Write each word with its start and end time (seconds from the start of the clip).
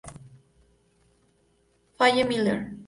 Faye 1.95 2.23
Miller. 2.25 2.73